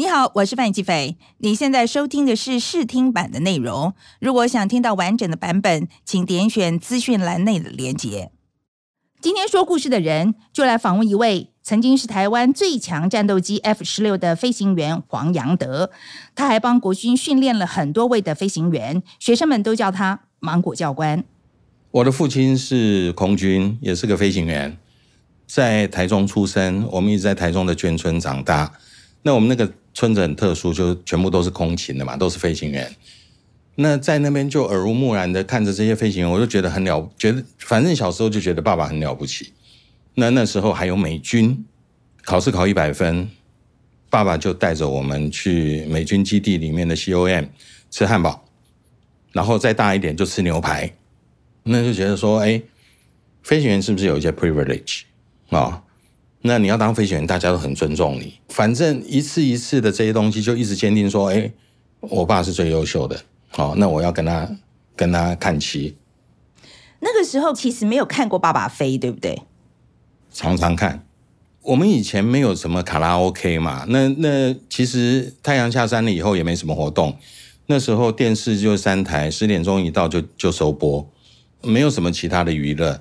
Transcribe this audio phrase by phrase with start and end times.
[0.00, 1.18] 你好，我是范继斐。
[1.40, 3.92] 你现在收听的是试听版的内容。
[4.18, 8.30] 如果想听到完整的版本，请点选资讯栏内的连结。
[9.20, 15.90] 今天说故事的人，就来访问一位曾经是台湾最强战斗机 F 十六的飞行员黄杨德。
[16.34, 21.22] 他还帮国军训练了很多位的飞行员，学生们都叫他芒果教官。
[21.90, 24.78] 我的父亲是空军，也是个飞行员，
[25.46, 28.72] 在台中出生，我们一直在台中的眷村长大。
[29.24, 29.70] 那我们那个。
[29.94, 32.94] 村子很特殊，就全部都是空勤的嘛，都是飞行员。
[33.76, 39.52] 那在那边就耳濡目染的看着这些飞行员，我就觉得很了，觉得反正小时候就觉得爸爸很了不起。
[40.14, 41.64] 那那时候还有美军，
[42.24, 43.28] 考试考一百分，
[44.10, 47.48] 爸爸就带着我们去美军基地里面的 COM
[47.90, 48.44] 吃汉堡，
[49.32, 50.92] 然后再大一点就吃牛排。
[51.62, 52.60] 那就觉得说，哎，
[53.42, 55.02] 飞行员是不是有一些 privilege
[55.48, 55.82] 啊、哦？
[56.42, 58.34] 那你要当飞行员，大家都很尊重你。
[58.48, 61.50] 反正一次一次的这些东西，就一直坚定说：哎，
[62.00, 64.48] 我爸是最优秀的，好，那我要跟他
[64.96, 65.96] 跟他看齐。
[67.00, 69.42] 那个时候其实没有看过爸爸飞，对不对？
[70.32, 71.06] 常常看。
[71.62, 77.18] 我们以前没有什么卡拉 OK 嘛，那那其实太阳下山了以后也没什么活动。
[77.66, 81.06] 那时候电视就三台，十点钟一到就就收播，
[81.62, 82.98] 没有什么其他的娱乐。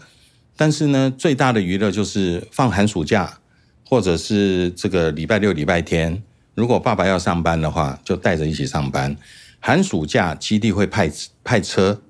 [0.61, 3.39] 但是呢，最大的娱乐就是放寒暑假，
[3.85, 6.21] 或者是这个礼拜六、礼拜天，
[6.53, 9.15] 如果爸爸要上班的话，就带着一起上班。
[9.61, 11.09] 寒暑假基地会派
[11.45, 12.01] 派车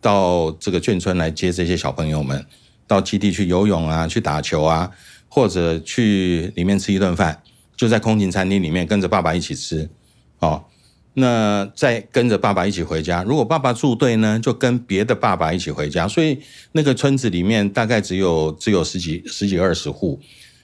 [0.00, 2.44] 到这个眷村来接这些小朋友们，
[2.84, 4.90] 到基地去游泳啊，去打球啊，
[5.28, 7.40] 或者去里面吃一顿饭，
[7.76, 9.88] 就在空勤餐厅里面跟着爸爸一起吃，
[10.40, 10.64] 哦。
[11.18, 13.22] 那再跟着爸爸一起回家。
[13.22, 16.06] 如果爸爸住队呢，就跟别的爸爸一起回家。
[16.06, 16.38] 所以
[16.72, 20.20] 那个村子里面大概只有只有十几十几二十户，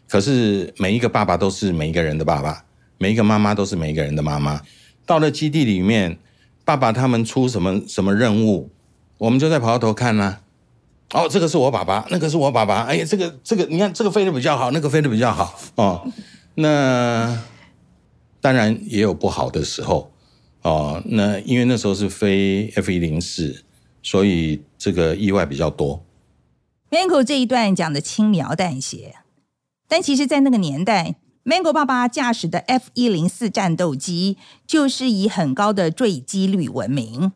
[0.06, 2.67] 可是每一个爸爸都是每一个人的爸爸，
[2.98, 4.61] 每一个妈妈都是每一个人的妈妈。
[5.06, 6.19] 到了基地里面，
[6.66, 8.70] 爸爸他们出什么什么任务，
[9.16, 10.37] 我们就在跑头看呢、
[11.15, 12.82] 哦，这个是我爸爸，那个是我爸爸。
[12.82, 16.06] 哎呀，这个这个，你看这个飞得比较好，那个飞得比较好哦。
[16.56, 17.43] 那
[18.43, 20.12] 当然也有不好的时候。
[20.62, 23.65] 哦，那因为那时候是飞 F 一零四，
[24.03, 26.05] 所以这个意外比较多。
[26.91, 29.17] Mango 这一段讲的轻描淡写，
[29.89, 34.37] 但其实，在那个年代，Mango 爸爸驾驶的 F 一零四战斗机
[34.67, 37.33] 就是以很高的坠机率闻名。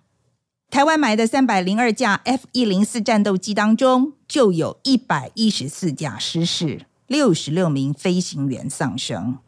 [0.70, 9.38] 台湾买的三百零二架 F 一零四战斗机当中，就有一百一十四架失事，六十六名飞行员丧生。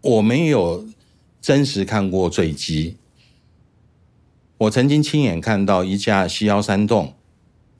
[0.00, 0.86] 我没有
[1.42, 2.96] 真实看过坠机。
[4.58, 7.14] 我曾经亲眼看到一架 C 幺三洞，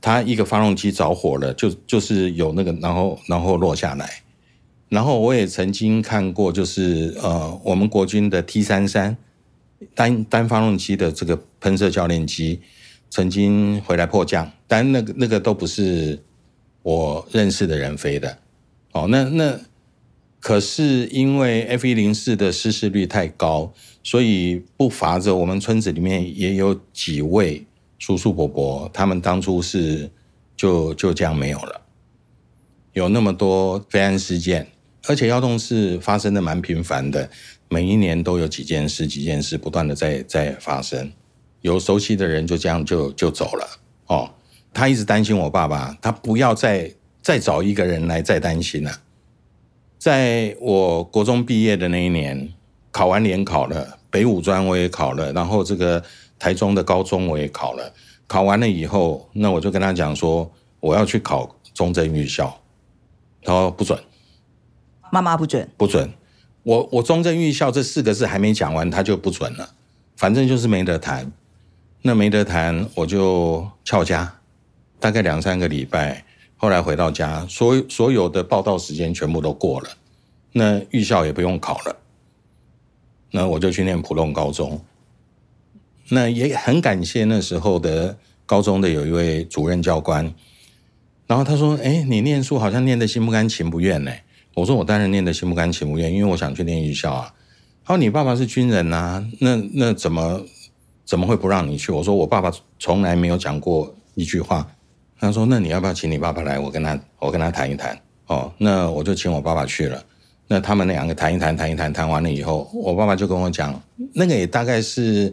[0.01, 4.23] 它一个发动机着火了，就就是有那个，然后然后落下来。
[4.89, 9.17] 然后我也曾经看过，就是呃，我们国军的 T 三三
[9.95, 12.61] 单单发动机的这个喷射教练机，
[13.11, 16.23] 曾经回来迫降，但那个那个都不是
[16.83, 18.39] 我认识的人飞的。
[18.93, 19.61] 哦，那那。
[20.41, 23.73] 可是因为 F 一零四的失事率太高，
[24.03, 27.67] 所以不乏着我们村子里面也有几位
[27.99, 30.09] 叔叔伯伯，他们当初是
[30.57, 31.81] 就就这样没有了。
[32.93, 34.67] 有那么多飞安事件，
[35.07, 37.29] 而且幺洞四发生的蛮频繁的，
[37.69, 41.13] 每一年都有几件事、几件事不断的在在发生。
[41.61, 43.69] 有熟悉的人就这样就就走了
[44.07, 44.31] 哦。
[44.73, 49.01] 他一直担心我爸爸，他不要再再找一个人来再担心了。
[49.99, 52.49] 在我国中毕业的那一年，
[52.93, 56.03] 考完联考了，北五专我也考了，然后这个
[56.39, 57.93] 台中的高中我也考了。
[58.27, 60.51] 考完了以后，那我就跟他讲说，
[60.81, 62.61] 我要去考中正预校，
[63.43, 63.99] 他说不准，
[65.11, 66.13] 妈妈不准，不准。
[66.63, 69.71] 我我中正预校这四个字还没讲完，他就不准了，
[70.17, 71.33] 反正就是没得谈。
[72.03, 74.35] 那没得谈，我就翘家，
[75.01, 76.25] 大概两三个礼拜。
[76.61, 79.89] 后来回到家，所所有的报到时间全部都过了，
[80.53, 81.97] 那预校也不用考了，
[83.31, 84.81] 那我就去念普通高中。
[86.09, 90.35] 那也很感谢那时候的高中的有一位主任教官，
[91.29, 94.11] 然后他说：“哎，你念书好像念得心不甘情不愿呢。”
[94.55, 97.33] 我说：“我当然念得心不甘情不愿，因为我想去念预校啊。”
[97.85, 100.43] 他说：“你爸爸是军人呐，那那怎么
[101.05, 102.51] 怎么会不让你去？”我说：“我爸爸
[102.81, 104.67] 从来没有讲过一句话。”
[105.19, 106.59] 他说：“那你要不要请你爸爸来？
[106.59, 107.99] 我跟他，我跟他谈一谈。
[108.27, 110.03] 哦，那我就请我爸爸去了。
[110.47, 113.83] 那他们两个谈一谈，谈一谈，谈完了以后，我爸爸就跟我讲，
[114.15, 115.33] 那个也大概是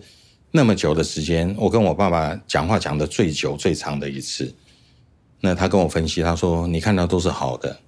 [0.52, 4.54] 那么久的时间，我跟我爸爸讲话讲的最久、最长的一次。
[5.42, 7.80] 那他跟我分析，他说：你看到都是好的，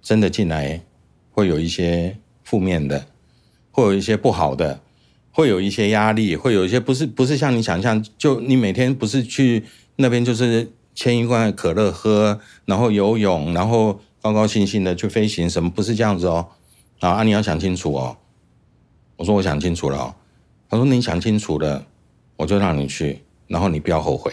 [0.00, 0.80] 真的进来
[1.32, 3.06] 会有一些负面的。
[3.74, 4.78] 会有一些不好的，
[5.30, 9.64] 会有一些压力，会有一些不是不是像你想象，就你每天不是去
[9.96, 16.48] 那边就是牵一罐可乐喝，然后游泳，然后高高兴兴的去飞行，什么不是这样子哦？
[17.00, 18.16] 啊，你要想清楚哦。
[19.16, 20.14] 我说我想清楚了哦。
[20.68, 21.86] 他说你想清楚了，
[22.36, 24.32] 我就让你去，然后你不要后悔。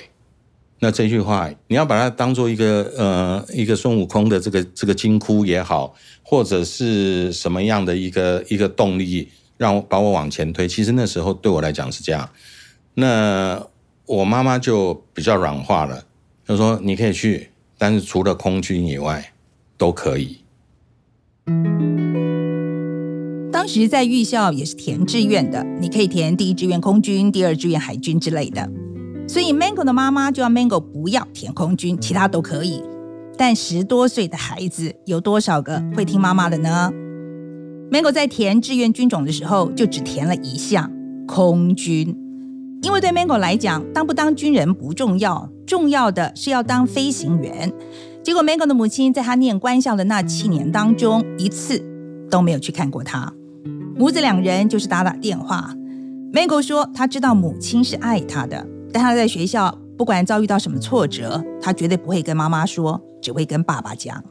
[0.79, 10.67] 那这句话，你要把它当做一个呃一个孙悟空的这个这个金箍也好，或者是什么样的一个一个动力，让我把我往前推。
[10.67, 12.29] 其实那时候对我来讲是这样。
[12.93, 13.61] 那
[14.05, 16.05] 我妈妈就比较软化了，
[16.49, 19.33] 他说你可以去，但是除了空军以外
[19.77, 20.39] 都可以。
[23.51, 28.67] 当时在预校也是填志愿的，你可以填第一志愿空军，第二志愿海军之类的。
[29.27, 32.81] 所以 Mango 的妈妈就要 Mango 不要填空军，其他都可以。
[33.37, 36.91] 但十多岁的孩子有多少个会听妈妈的呢
[37.91, 40.91] ？Mango 在填志愿军种的时候，就只填了一项
[41.27, 42.07] 空军，
[42.81, 47.71] 因为对 Mango 来讲，当不当军人不重要，重要的是要当飞行员。
[48.23, 51.79] 结果 Mango 的母亲在他念官校的那七年当中，一次
[52.27, 53.31] 都没有去看过他，
[53.95, 55.71] 母子两人就是打打电话。
[56.33, 58.65] Mango 说他知道母亲是爱他的。
[58.91, 64.23] 但他在学校，不管遭遇到什么挫折，他绝对不会跟妈妈说，只会跟爸爸讲。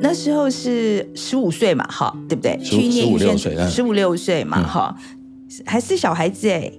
[0.00, 2.58] 那时候是十五岁嘛，哈，对不对？
[2.58, 6.72] 去念预选，十五六岁嘛，哈、嗯，还是小孩子哎。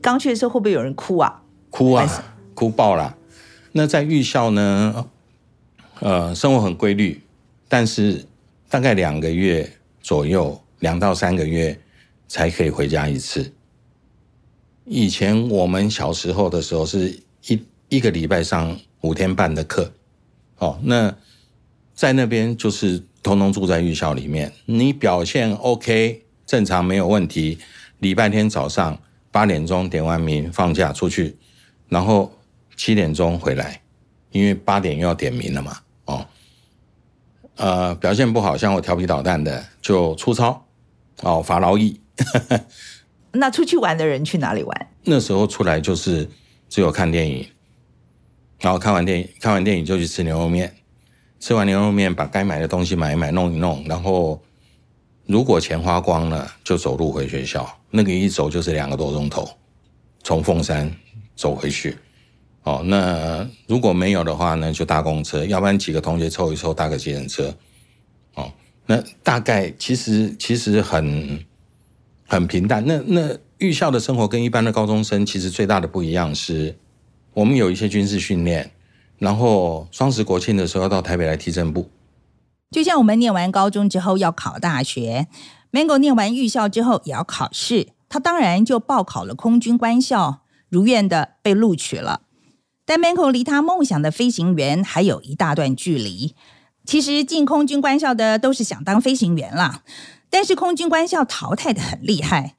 [0.00, 1.42] 刚去的时候会不会有人哭啊？
[1.68, 2.06] 哭啊，
[2.58, 3.16] 哭爆了。
[3.70, 5.06] 那在预校呢，
[6.00, 7.20] 呃，生活很规律，
[7.68, 8.26] 但是
[8.68, 11.78] 大概两个月左右，两到三个月
[12.26, 13.52] 才可以回家一次。
[14.84, 19.92] 以前我们小时候的时候，是一一个礼拜上五天半的课，
[20.56, 21.14] 哦，那
[21.94, 24.52] 在那边就是通通住在预校里面。
[24.64, 27.58] 你表现 OK，正常没有问题。
[28.00, 29.00] 礼拜天早上
[29.30, 31.36] 八点钟点完名放假出去，
[31.88, 32.32] 然后
[32.78, 33.82] 七点钟回来，
[34.30, 36.26] 因为八点又要点名了嘛，哦，
[37.56, 40.64] 呃，表现不好，像我调皮捣蛋的就出操，
[41.22, 42.00] 哦，罚劳役。
[43.32, 44.88] 那出去玩的人去哪里玩？
[45.02, 46.28] 那时候出来就是
[46.68, 47.46] 只有看电影，
[48.60, 50.72] 然后看完电影，看完电影就去吃牛肉面，
[51.40, 54.40] 吃完牛肉面把该买的东西买一买，弄一弄，然后
[55.26, 57.68] 如果钱花光了，就走路回学校。
[57.90, 59.48] 那个一走就是两个多钟头，
[60.22, 60.88] 从凤山
[61.34, 61.96] 走回去。
[62.62, 67.54] 哦，那如果没有的话呢，就搭公车，要不然几个同学凑一凑搭个计程车。
[68.34, 68.52] 哦，
[68.86, 71.44] 那大概其实其实很。
[72.30, 72.84] 很平淡。
[72.86, 76.76] 那那预校的生活跟一般的高中生其实最大的不一样是，
[77.32, 78.70] 我们有一些军事训练，
[79.16, 81.88] 然后双十国庆的时候要到台北来踢正步。
[82.70, 85.26] 就像我们念完高中之后要考大学
[85.72, 92.20] ，Mango 念完预校之后也要考试，他当然就报考了空军官校，如愿的被录取了。
[92.88, 96.34] 但 Mango 离他梦想的飞行员还有一大段距离。
[96.86, 99.82] 其实进空军官校的都是想当飞行员啦。
[100.30, 102.54] 但是空军官校淘汰的很厉害。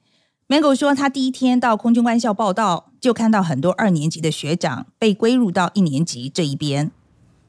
[0.46, 6.92] Mango 说，他第一天到空军官校报到，就看到很多二年级的学长被归入到一年级这一边。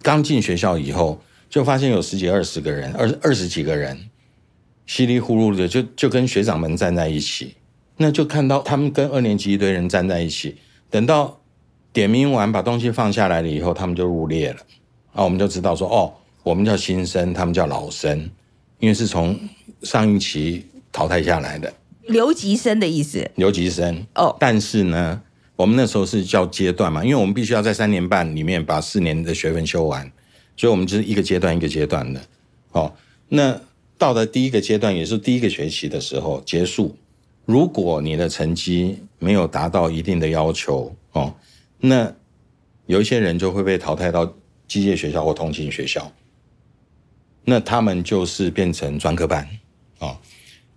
[0.02, 4.10] 刚进学校以后，就发现有十几二十个人，二二十几个人，
[4.88, 7.58] 稀里糊涂的就就跟学长们站在一起。
[7.98, 10.58] 那就看到他们跟二年级一堆人站在一起。
[10.90, 11.41] 等到
[11.94, 14.60] 点名完，把东西放下来了以后，他们就入列了。
[15.14, 18.30] 啊，我们就知道说，哦，我们叫新生，他们叫老生，
[18.80, 19.40] 因为是从。
[19.84, 24.26] 上一期淘汰下来的留级生的意思，留级生哦。
[24.26, 24.36] Oh.
[24.40, 25.20] 但是呢，
[25.56, 30.12] 我们那时候是叫阶段嘛，因为我们必须要在三年半里面把四年的学分修完，
[30.56, 32.22] 所以我们就是一个阶段一个阶段的。
[32.74, 32.94] 哦，
[33.30, 33.60] 那
[33.98, 36.96] 到了第一个阶段，也是第一个学期的时候结束，
[37.46, 41.34] 如果你的成绩没有达到一定的要求哦，
[41.82, 42.14] 那
[42.86, 44.26] 有一些人就会被淘汰到
[44.68, 46.12] 机械学校或通勤学校，
[47.44, 49.48] 那他们就是变成专科班。
[50.00, 50.18] 哦，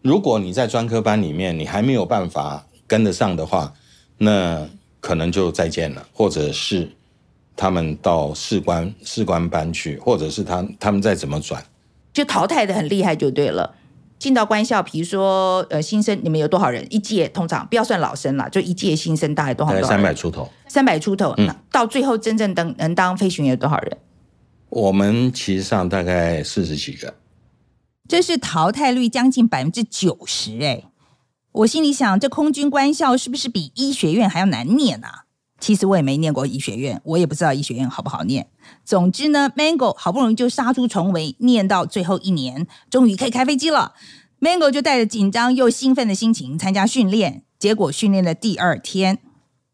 [0.03, 3.73] 如果你在专科班里面，你还没有办法跟得上的话，
[4.19, 4.67] 那
[5.01, 6.91] 可能就再见了，或者是
[7.55, 11.65] 他们到士官士官班去，或者是他他们再怎么转，
[12.13, 13.77] 就淘汰的很厉害就对了。
[14.25, 16.83] 进到官校，比如说呃新生，你们有多少人？
[16.89, 19.83] 一届通常不要算老生了，就一届新生大概多少人？
[19.83, 20.51] 大概三百出头。
[20.67, 23.99] 三百出头，嗯，到最后真正当能当飞行员有多少人？
[24.71, 27.13] 我们其实上大概四十几个。
[28.09, 30.85] 这是淘汰率将近百分之九十哎！
[31.53, 35.24] 我心里想，这空军官校是不是比医学院还要难念啊？
[35.65, 38.47] 其实我也没念过医学院，我也不知道医学院好不好念。
[38.85, 43.95] 总之呢，Mango 好不容易就杀出重围，念到最后一年，终于可以开飞机了。
[44.43, 49.21] Mango 就带着紧张又兴奋的心情参加训练，结果训练的第二天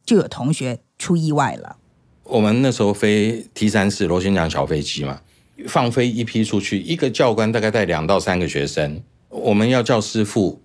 [0.06, 1.78] 就有同学出意外了。
[2.22, 5.20] 我们那时候飞 T 三四螺旋桨小飞机嘛，
[5.66, 10.62] 放飞一批出去，一个教官大概带两到三个学生，我们要叫师傅，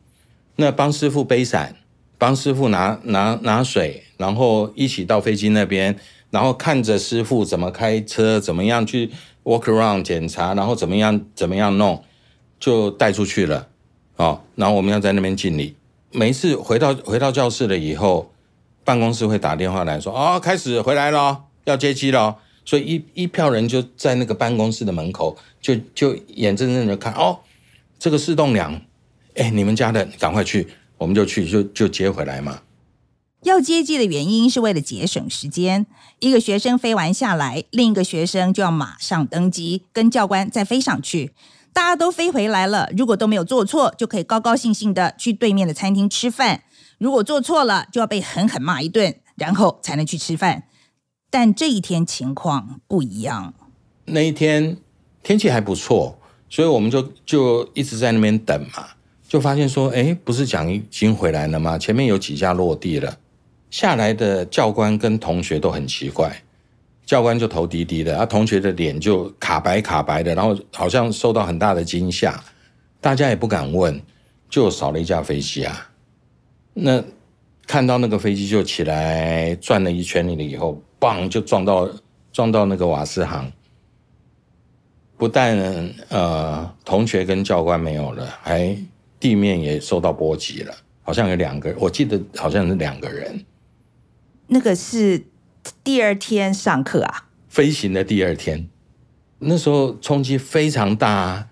[0.58, 1.77] 那帮师傅背伞，
[2.17, 5.98] 帮师傅拿拿拿水，然后一起到飞机那边，
[6.29, 9.12] 然后看着师傅怎么开车，怎么样去
[9.43, 12.03] walk around 检查，然后怎么样怎么样弄，
[12.60, 13.67] 就带出去了。
[14.17, 15.75] 哦，然后我们要在那边敬礼。
[16.12, 18.31] 每一次回到回到教室了以后，
[18.86, 27.13] 办公室会打电话来说：“哦，开始回来了，要接机了。”所以一一票人就在那个办公室的门口，就就眼睁睁的看。
[27.13, 27.39] 哦，
[28.00, 28.81] 这个四栋梁，
[29.36, 30.67] 哎，你们家的赶快去，
[30.98, 32.62] 我们就去，就就接回来嘛。
[33.44, 35.86] 要接机的原因是为了节省时间。
[36.20, 41.34] 一个学生飞完下来，另一个学生就要马上登机，跟教官再飞上去。
[41.72, 46.62] 大家都飞回来了，如果都没有做错，就可以高高兴兴的去对面的餐厅吃饭；
[46.98, 50.64] 如果做错了，就要被狠狠骂一顿，然后才能去吃饭。
[51.30, 53.54] 但这一天情况不一样。
[54.06, 54.78] 那一天
[55.22, 56.18] 天气还不错，
[56.50, 58.88] 所以我们就就一直在那边等嘛，
[59.36, 61.77] 就发现说，哎，不是讲已经回来了吗？
[61.77, 63.18] 前面有几架落地了，
[63.70, 66.34] 下来的教官跟同学都很奇怪。
[67.06, 72.42] 教官就头低低的，啊，同学的脸就卡白卡白的，然后好像受到很大的惊吓，
[73.01, 74.01] 大家也不敢问，
[74.50, 75.89] 就少了一架飞机啊。
[76.74, 77.04] 那
[77.68, 81.89] 看到那个飞机就起来转了一圈了以后，嘣就撞到
[82.32, 83.51] 撞到那个瓦斯行，
[85.18, 85.60] 不但
[86.08, 88.74] 呃同学跟教官没有了，还
[89.25, 93.44] 地面也受到波及了，好像有两个，我记得好像是两个人。
[94.46, 95.24] 那个是。
[95.84, 98.70] 第二天上课啊，飞行的第二天，
[99.39, 101.48] 那时候冲击非常大啊。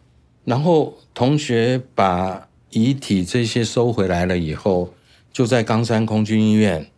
[0.46, 4.94] 然后同学把遗体这些收回来了以后，
[5.32, 6.92] 就在冈山空军医院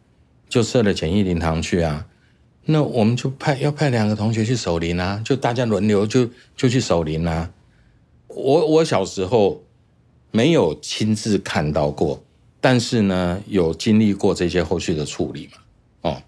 [0.50, 2.05] 就设了简易灵堂去啊。
[2.65, 7.50] 那我们就派要派两个同学去守灵啊，就大家轮流就就去守灵啊。
[8.27, 9.63] 我我小时候
[10.32, 12.24] 没有亲自看到过，
[12.60, 16.10] 但是呢，有经历过这些后续的处理嘛。
[16.10, 16.22] 哦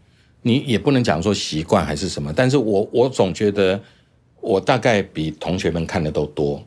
[0.43, 3.81] 你也不能讲说习惯还是什么，但是我我总觉得
[4.39, 6.63] 我大概比同学们看的都多。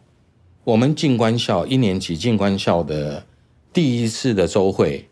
[0.64, 3.24] 我们进官校一年级进官校的
[3.72, 5.08] 第一次的周会，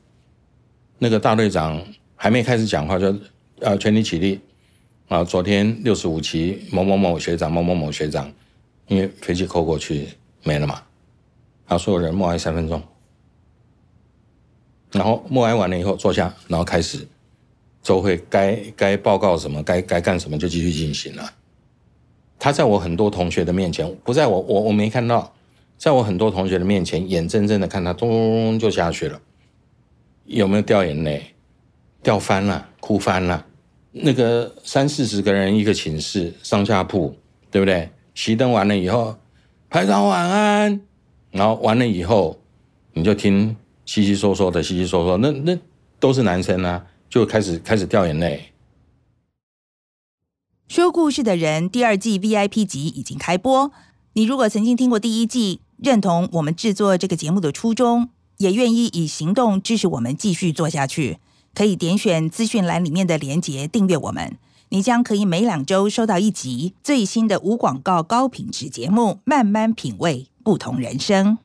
[0.98, 1.82] 那个大队长
[2.14, 3.16] 还没开始讲话就
[3.60, 4.38] 呃全体起立
[5.08, 5.24] 啊！
[5.24, 8.30] 昨天六十五期某某某学长某某某学长，
[8.88, 10.08] 因为飞机扣过去
[10.42, 10.82] 没了嘛，
[11.68, 12.82] 然后所有人默哀三分钟，
[14.90, 17.06] 然后默哀完了以后坐下，然后开始。
[17.80, 21.32] 周会该该报告什么，该该干什么就继续进行了。
[22.38, 25.32] 他在我很多同学的面前，不在我我我没看到，
[25.78, 29.20] 在我很多同学的面前，眼睁睁的看他咚咚咚就下去了。
[30.24, 31.34] 有没有掉眼泪？
[32.02, 33.46] 掉翻了，哭翻了。
[33.92, 37.16] 那个三四十个人一个寝室上下铺，
[37.50, 37.88] 对不对？
[38.14, 39.16] 熄灯完了以后，
[39.70, 40.87] 排长晚安。
[41.38, 42.36] 然后完了以后，
[42.94, 45.56] 你就听稀稀嗦嗦的，稀稀嗦嗦，那那
[46.00, 46.84] 都是男生啊。
[47.08, 48.52] 就开始开始掉眼泪。
[50.66, 53.72] 说故事的人第二季 VIP 集已经开播。
[54.12, 61.18] 你如果曾经听过第一季，认同我们制作这个节目的初衷，也愿意以行动支持我们继续做下去，
[61.54, 64.36] 可以点选资讯栏里面的连结订阅我们。
[64.70, 71.38] 你将可以每两周收到一集最新的无广告高品质节目，慢慢品味不同人生。